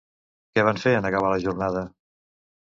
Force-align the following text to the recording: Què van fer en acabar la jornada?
Què 0.55 0.63
van 0.69 0.81
fer 0.85 0.95
en 1.01 1.07
acabar 1.11 1.31
la 1.35 1.39
jornada? 1.45 1.87